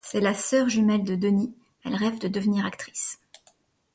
C'est 0.03 0.19
la 0.19 0.33
sœur 0.33 0.67
jumelle 0.67 1.03
de 1.03 1.13
Dennis, 1.13 1.53
elle 1.83 1.93
rêve 1.93 2.17
de 2.17 2.27
devenir 2.27 2.65
actrice. 2.65 3.19